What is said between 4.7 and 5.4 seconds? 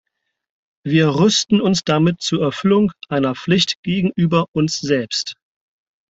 selbst.